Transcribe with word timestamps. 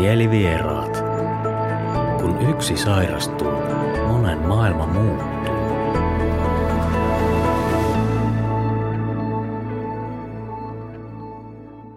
Mielivieraat. 0.00 1.04
Kun 2.20 2.50
yksi 2.50 2.76
sairastuu, 2.76 3.52
monen 4.08 4.38
maailma 4.38 4.86
muuttuu. 4.86 5.54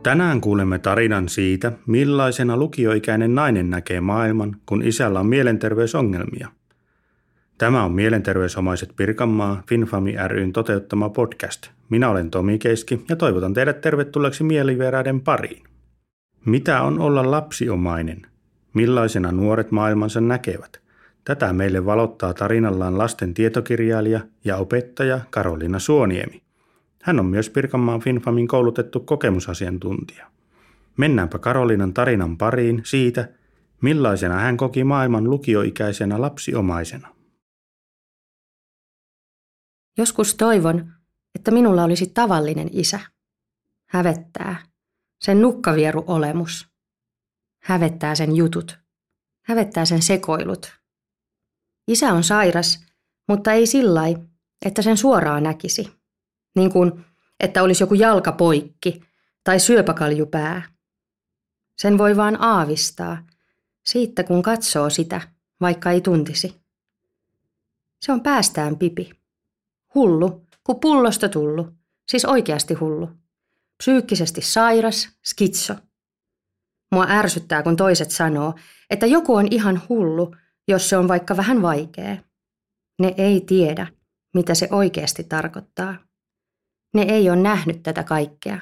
Tänään 0.04 0.42
kuulemme 0.42 0.80
tarinan 0.80 1.30
siitä, 1.30 1.72
millaisena 1.88 2.58
lukioikäinen 2.58 3.36
nainen 3.36 3.70
näkee 3.70 4.02
maailman, 4.02 4.56
kun 4.66 4.84
isällä 4.84 5.20
on 5.20 5.28
mielenterveysongelmia. 5.28 6.48
Tämä 7.58 7.84
on 7.84 7.92
Mielenterveysomaiset 7.92 8.90
Pirkanmaa 8.96 9.64
Finfami 9.70 10.16
ryn 10.28 10.54
toteuttama 10.54 11.10
podcast. 11.10 11.68
Minä 11.90 12.10
olen 12.10 12.32
Tomi 12.32 12.60
Keiski 12.60 13.06
ja 13.10 13.16
toivotan 13.16 13.54
teidät 13.54 13.82
tervetulleeksi 13.82 14.44
mielivieraiden 14.44 15.22
pariin. 15.22 15.77
Mitä 16.48 16.82
on 16.82 17.00
olla 17.00 17.32
lapsiomainen? 17.32 18.22
Millaisena 18.74 19.32
nuoret 19.32 19.72
maailmansa 19.72 20.22
näkevät? 20.22 20.82
Tätä 21.24 21.54
meille 21.54 21.86
valottaa 21.86 22.34
tarinallaan 22.34 22.98
lasten 22.98 23.34
tietokirjailija 23.34 24.20
ja 24.44 24.58
opettaja 24.58 25.20
Karolina 25.30 25.80
Suoniemi. 25.80 26.44
Hän 27.04 27.20
on 27.20 27.26
myös 27.26 27.50
Pirkanmaan 27.50 28.00
Finfamin 28.00 28.48
koulutettu 28.48 29.00
kokemusasiantuntija. 29.00 30.28
Mennäänpä 30.98 31.40
Karolinan 31.40 31.94
tarinan 31.94 32.38
pariin 32.38 32.82
siitä, 32.86 33.30
millaisena 33.82 34.36
hän 34.36 34.58
koki 34.58 34.84
maailman 34.84 35.30
lukioikäisenä 35.30 36.22
lapsiomaisena. 36.22 37.08
Joskus 39.98 40.36
toivon, 40.36 40.94
että 41.36 41.52
minulla 41.52 41.84
olisi 41.84 42.12
tavallinen 42.14 42.70
isä. 42.72 43.00
Hävettää. 43.90 44.77
Sen 45.20 45.42
nukkavieru 45.42 46.04
olemus. 46.08 46.68
Hävettää 47.60 48.16
sen 48.16 48.36
jutut. 48.36 48.80
Hävettää 49.42 49.86
sen 49.86 50.02
sekoilut. 50.02 50.74
Isä 51.88 52.14
on 52.14 52.24
sairas, 52.24 52.86
mutta 53.28 53.52
ei 53.52 53.68
sillai, 53.68 54.18
että 54.66 54.82
sen 54.82 54.98
suoraan 54.98 55.44
näkisi. 55.44 55.92
Niin 56.56 56.72
kuin, 56.72 57.06
että 57.40 57.64
olisi 57.64 57.84
joku 57.84 57.94
jalkapoikki 57.94 59.02
tai 59.44 59.60
syöpäkaljupää. 59.60 60.62
Sen 61.78 61.98
voi 61.98 62.18
vaan 62.18 62.42
aavistaa, 62.42 63.28
siitä 63.86 64.24
kun 64.24 64.42
katsoo 64.42 64.90
sitä, 64.90 65.22
vaikka 65.62 65.92
ei 65.92 66.02
tuntisi. 66.02 66.62
Se 68.02 68.12
on 68.12 68.22
päästään 68.22 68.78
pipi. 68.78 69.12
Hullu, 69.96 70.46
kun 70.64 70.80
pullosta 70.80 71.30
tullu, 71.30 71.68
siis 72.08 72.26
oikeasti 72.26 72.74
hullu. 72.74 73.10
Psyykkisesti 73.78 74.42
sairas, 74.42 75.10
skitso. 75.26 75.76
Mua 76.92 77.06
ärsyttää, 77.10 77.64
kun 77.64 77.76
toiset 77.76 78.12
sanoo, 78.12 78.54
että 78.90 79.06
joku 79.06 79.36
on 79.36 79.48
ihan 79.52 79.82
hullu, 79.90 80.36
jos 80.68 80.90
se 80.90 80.98
on 80.98 81.08
vaikka 81.08 81.38
vähän 81.38 81.62
vaikea. 81.62 82.18
Ne 83.02 83.14
ei 83.18 83.42
tiedä, 83.42 83.88
mitä 84.34 84.56
se 84.56 84.68
oikeasti 84.72 85.24
tarkoittaa. 85.24 85.96
Ne 86.96 87.02
ei 87.02 87.30
ole 87.30 87.42
nähnyt 87.42 87.84
tätä 87.84 88.04
kaikkea. 88.04 88.60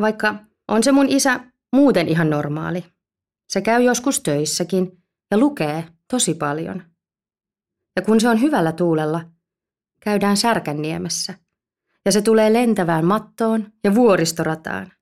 Vaikka 0.00 0.34
on 0.68 0.82
se 0.84 0.92
mun 0.92 1.08
isä 1.08 1.40
muuten 1.72 2.08
ihan 2.08 2.30
normaali. 2.30 2.84
Se 3.48 3.60
käy 3.60 3.82
joskus 3.82 4.20
töissäkin 4.20 5.02
ja 5.30 5.38
lukee 5.38 5.84
tosi 6.10 6.34
paljon. 6.34 6.82
Ja 7.96 8.02
kun 8.02 8.20
se 8.20 8.28
on 8.28 8.40
hyvällä 8.40 8.72
tuulella, 8.72 9.30
käydään 10.00 10.36
Särkänniemessä. 10.36 11.34
Ja 12.06 12.12
se 12.12 12.22
tulee 12.22 12.52
lentävään 12.52 13.04
mattoon 13.04 13.72
ja 13.84 13.94
vuoristorataan. 13.94 14.92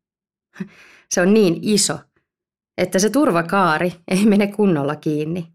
Se 1.14 1.20
on 1.20 1.34
niin 1.34 1.58
iso, 1.62 1.98
että 2.78 2.98
se 2.98 3.10
turvakaari 3.10 3.92
ei 4.08 4.26
mene 4.26 4.46
kunnolla 4.46 4.96
kiinni. 4.96 5.52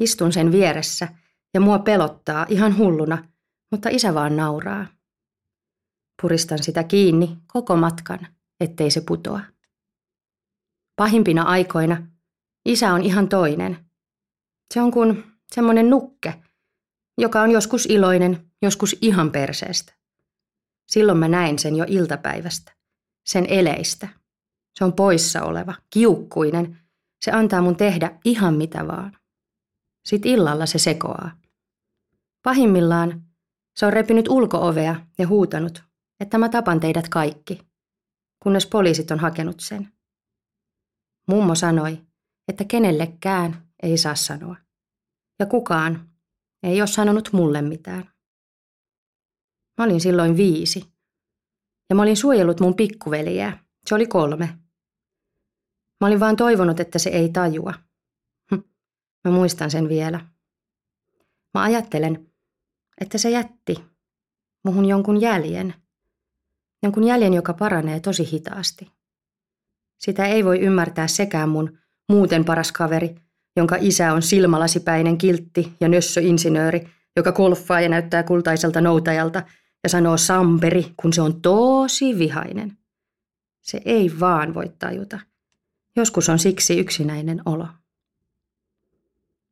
Istun 0.00 0.32
sen 0.32 0.52
vieressä 0.52 1.08
ja 1.54 1.60
mua 1.60 1.78
pelottaa 1.78 2.46
ihan 2.48 2.78
hulluna, 2.78 3.28
mutta 3.70 3.88
isä 3.88 4.14
vaan 4.14 4.36
nauraa. 4.36 4.86
Puristan 6.22 6.62
sitä 6.62 6.84
kiinni 6.84 7.38
koko 7.46 7.76
matkan, 7.76 8.26
ettei 8.60 8.90
se 8.90 9.00
putoa. 9.00 9.40
Pahimpina 10.96 11.42
aikoina 11.42 12.06
isä 12.64 12.92
on 12.92 13.02
ihan 13.02 13.28
toinen. 13.28 13.78
Se 14.74 14.80
on 14.80 14.90
kuin 14.90 15.24
semmoinen 15.54 15.90
nukke, 15.90 16.42
joka 17.18 17.42
on 17.42 17.50
joskus 17.50 17.86
iloinen, 17.86 18.52
joskus 18.62 18.96
ihan 19.02 19.32
perseestä. 19.32 19.96
Silloin 20.86 21.18
mä 21.18 21.28
näin 21.28 21.58
sen 21.58 21.76
jo 21.76 21.84
iltapäivästä, 21.88 22.72
sen 23.26 23.46
eleistä. 23.48 24.08
Se 24.78 24.84
on 24.84 24.92
poissa 24.92 25.42
oleva, 25.42 25.74
kiukkuinen. 25.90 26.78
Se 27.24 27.30
antaa 27.30 27.62
mun 27.62 27.76
tehdä 27.76 28.18
ihan 28.24 28.54
mitä 28.54 28.86
vaan. 28.86 29.18
Sitten 30.04 30.30
illalla 30.32 30.66
se 30.66 30.78
sekoaa. 30.78 31.30
Pahimmillaan 32.42 33.22
se 33.76 33.86
on 33.86 33.92
repinyt 33.92 34.28
ulkoovea 34.28 35.06
ja 35.18 35.28
huutanut, 35.28 35.82
että 36.20 36.38
mä 36.38 36.48
tapan 36.48 36.80
teidät 36.80 37.08
kaikki, 37.08 37.60
kunnes 38.42 38.66
poliisit 38.66 39.10
on 39.10 39.18
hakenut 39.18 39.60
sen. 39.60 39.92
Mummo 41.28 41.54
sanoi, 41.54 41.98
että 42.48 42.64
kenellekään 42.64 43.68
ei 43.82 43.98
saa 43.98 44.14
sanoa. 44.14 44.56
Ja 45.38 45.46
kukaan 45.46 46.10
ei 46.62 46.80
ole 46.80 46.86
sanonut 46.86 47.28
mulle 47.32 47.62
mitään. 47.62 48.15
Mä 49.78 49.84
olin 49.84 50.00
silloin 50.00 50.36
viisi. 50.36 50.84
Ja 51.90 51.96
mä 51.96 52.02
olin 52.02 52.16
suojellut 52.16 52.60
mun 52.60 52.74
pikkuveliä. 52.74 53.58
Se 53.86 53.94
oli 53.94 54.06
kolme. 54.06 54.58
Mä 56.00 56.06
olin 56.06 56.20
vaan 56.20 56.36
toivonut, 56.36 56.80
että 56.80 56.98
se 56.98 57.10
ei 57.10 57.28
tajua. 57.28 57.74
Hm. 58.50 58.60
Mä 59.24 59.30
muistan 59.30 59.70
sen 59.70 59.88
vielä. 59.88 60.20
Mä 61.54 61.62
ajattelen, 61.62 62.32
että 63.00 63.18
se 63.18 63.30
jätti 63.30 63.84
muhun 64.64 64.84
jonkun 64.84 65.20
jäljen. 65.20 65.74
Jonkun 66.82 67.04
jäljen, 67.04 67.34
joka 67.34 67.54
paranee 67.54 68.00
tosi 68.00 68.30
hitaasti. 68.32 68.90
Sitä 69.98 70.26
ei 70.26 70.44
voi 70.44 70.60
ymmärtää 70.60 71.06
sekään 71.06 71.48
mun 71.48 71.78
muuten 72.08 72.44
paras 72.44 72.72
kaveri, 72.72 73.14
jonka 73.56 73.76
isä 73.80 74.12
on 74.12 74.22
silmälasipäinen 74.22 75.18
kiltti 75.18 75.72
ja 75.80 75.88
nössöinsinööri, 75.88 76.88
joka 77.16 77.32
golfaa 77.32 77.80
ja 77.80 77.88
näyttää 77.88 78.22
kultaiselta 78.22 78.80
noutajalta 78.80 79.42
ja 79.86 79.90
sanoo 79.90 80.16
samperi, 80.16 80.94
kun 80.96 81.12
se 81.12 81.22
on 81.22 81.42
tosi 81.42 82.18
vihainen. 82.18 82.78
Se 83.62 83.80
ei 83.84 84.10
vaan 84.20 84.54
voi 84.54 84.72
tajuta. 84.78 85.20
Joskus 85.96 86.28
on 86.28 86.38
siksi 86.38 86.78
yksinäinen 86.78 87.42
olo. 87.44 87.68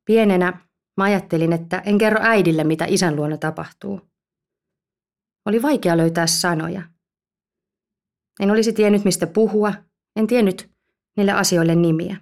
Pienenä 0.04 0.66
mä 0.96 1.04
ajattelin, 1.04 1.52
että 1.52 1.78
en 1.86 1.98
kerro 1.98 2.20
äidille, 2.22 2.64
mitä 2.64 2.84
isän 2.88 3.16
luona 3.16 3.36
tapahtuu. 3.36 4.00
Oli 5.46 5.62
vaikea 5.62 5.96
löytää 5.96 6.26
sanoja. 6.26 6.82
En 8.40 8.50
olisi 8.50 8.72
tiennyt, 8.72 9.04
mistä 9.04 9.26
puhua, 9.26 9.74
en 10.16 10.26
tiennyt 10.26 10.70
niille 11.16 11.32
asioille 11.32 11.74
nimiä. 11.74 12.16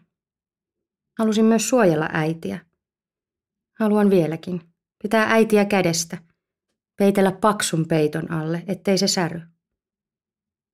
Halusin 1.19 1.45
myös 1.45 1.69
suojella 1.69 2.09
äitiä. 2.13 2.67
Haluan 3.79 4.11
vieläkin. 4.11 4.61
Pitää 5.03 5.31
äitiä 5.31 5.65
kädestä. 5.65 6.32
Peitellä 7.03 7.33
paksun 7.33 7.89
peiton 7.89 8.31
alle, 8.31 8.63
ettei 8.67 8.99
se 8.99 9.07
säry. 9.07 9.41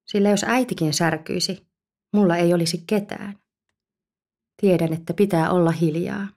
Sillä 0.06 0.28
jos 0.28 0.44
äitikin 0.44 0.94
särkyisi, 0.94 1.66
mulla 2.12 2.36
ei 2.36 2.54
olisi 2.54 2.84
ketään. 2.86 3.38
Tiedän, 4.60 4.92
että 4.92 5.14
pitää 5.14 5.50
olla 5.50 5.70
hiljaa. 5.70 6.28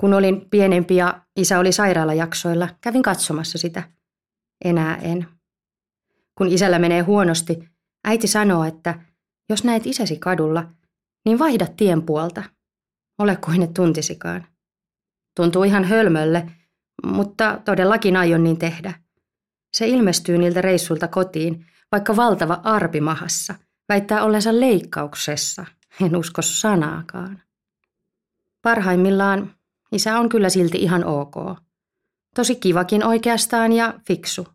Kun 0.00 0.14
olin 0.14 0.50
pienempi 0.50 0.96
ja 0.96 1.22
isä 1.36 1.58
oli 1.58 1.72
sairaalajaksoilla, 1.72 2.68
kävin 2.80 3.02
katsomassa 3.02 3.58
sitä. 3.58 3.90
Enää 4.64 4.96
en. 4.96 5.26
Kun 6.34 6.48
isällä 6.48 6.78
menee 6.78 7.00
huonosti, 7.00 7.68
äiti 8.04 8.26
sanoo, 8.26 8.64
että 8.64 9.00
jos 9.48 9.64
näet 9.64 9.86
isäsi 9.86 10.16
kadulla, 10.18 10.72
niin 11.24 11.38
vaihda 11.38 11.66
tien 11.76 12.02
puolta. 12.02 12.42
Ole 13.18 13.36
kuin 13.36 13.62
et 13.62 13.74
tuntisikaan. 13.74 14.46
Tuntuu 15.36 15.62
ihan 15.62 15.84
hölmölle, 15.84 16.57
mutta 17.06 17.60
todellakin 17.64 18.16
aion 18.16 18.44
niin 18.44 18.58
tehdä. 18.58 18.94
Se 19.76 19.86
ilmestyy 19.86 20.38
niiltä 20.38 20.60
reissulta 20.60 21.08
kotiin, 21.08 21.66
vaikka 21.92 22.16
valtava 22.16 22.60
arpi 22.64 23.00
mahassa, 23.00 23.54
väittää 23.88 24.24
ollensa 24.24 24.60
leikkauksessa. 24.60 25.66
En 26.02 26.16
usko 26.16 26.42
sanaakaan. 26.42 27.42
Parhaimmillaan 28.62 29.54
isä 29.92 30.18
on 30.18 30.28
kyllä 30.28 30.48
silti 30.48 30.78
ihan 30.78 31.04
ok. 31.04 31.34
Tosi 32.34 32.56
kivakin 32.56 33.04
oikeastaan 33.04 33.72
ja 33.72 33.94
fiksu. 34.06 34.48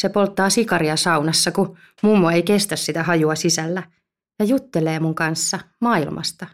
Se 0.00 0.08
polttaa 0.08 0.50
sikaria 0.50 0.96
saunassa, 0.96 1.50
kun 1.50 1.76
mummo 2.02 2.30
ei 2.30 2.42
kestä 2.42 2.76
sitä 2.76 3.02
hajua 3.02 3.34
sisällä– 3.34 3.82
ja 4.38 4.44
juttelee 4.44 5.00
mun 5.00 5.14
kanssa 5.14 5.58
maailmasta. 5.80 6.46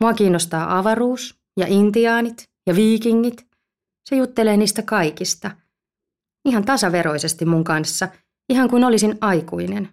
Mua 0.00 0.14
kiinnostaa 0.14 0.78
avaruus 0.78 1.38
ja 1.56 1.66
intiaanit 1.68 2.48
ja 2.66 2.74
viikingit. 2.74 3.47
Se 4.08 4.16
juttelee 4.16 4.56
niistä 4.56 4.82
kaikista. 4.82 5.50
Ihan 6.44 6.64
tasaveroisesti 6.64 7.44
mun 7.44 7.64
kanssa, 7.64 8.08
ihan 8.48 8.70
kuin 8.70 8.84
olisin 8.84 9.18
aikuinen. 9.20 9.88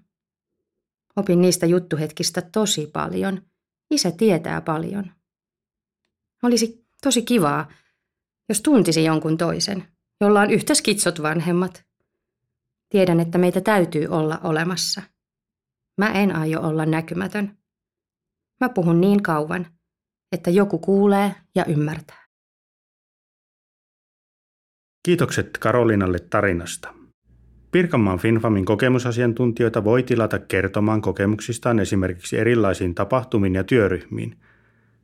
Opin 1.16 1.42
niistä 1.42 1.66
juttuhetkistä 1.66 2.42
tosi 2.42 2.88
paljon. 2.88 3.42
Isä 3.92 4.12
tietää 4.12 4.62
paljon. 4.62 5.12
Olisi 6.44 6.88
tosi 7.04 7.22
kivaa, 7.22 7.72
jos 8.50 8.62
tuntisi 8.62 9.04
jonkun 9.04 9.38
toisen, 9.38 9.88
jolla 10.22 10.42
on 10.42 10.52
yhtä 10.52 10.74
skitsot 10.74 11.22
vanhemmat. 11.22 11.86
Tiedän, 12.90 13.20
että 13.20 13.38
meitä 13.38 13.62
täytyy 13.62 14.08
olla 14.08 14.40
olemassa. 14.44 15.02
Mä 15.98 16.12
en 16.12 16.36
aio 16.36 16.62
olla 16.62 16.86
näkymätön. 16.86 17.58
Mä 18.62 18.70
puhun 18.70 19.02
niin 19.02 19.24
kauan, 19.24 19.68
että 20.32 20.50
joku 20.50 20.80
kuulee 20.80 21.36
ja 21.56 21.66
ymmärtää. 21.66 22.25
Kiitokset 25.06 25.58
Karolinalle 25.60 26.20
tarinasta. 26.20 26.90
Pirkanmaan 27.72 28.20
Finfamin 28.20 28.66
kokemusasiantuntijoita 28.66 29.84
voi 29.84 30.04
tilata 30.04 30.40
kertomaan 30.40 31.02
kokemuksistaan 31.02 31.80
esimerkiksi 31.80 32.38
erilaisiin 32.38 32.96
tapahtumiin 32.96 33.56
ja 33.56 33.64
työryhmiin. 33.64 34.36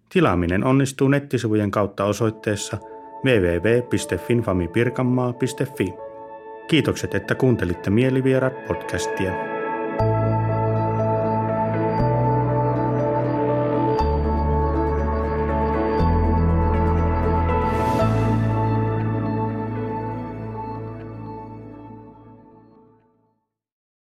Tilaaminen 0.09 0.63
onnistuu 0.63 1.07
nettisivujen 1.07 1.71
kautta 1.71 2.05
osoitteessa 2.05 2.77
www.finfamipirkanmaa.fi. 3.25 5.93
Kiitokset, 6.67 7.15
että 7.15 7.35
kuuntelitte 7.35 7.89
Mielivierat 7.89 8.67
podcastia. 8.67 9.60